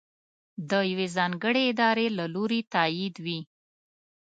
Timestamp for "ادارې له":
1.71-2.25